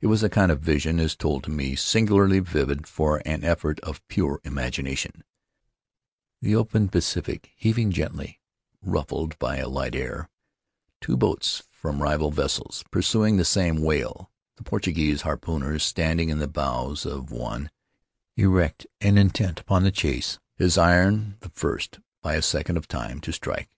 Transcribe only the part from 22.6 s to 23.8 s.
of time, to strike.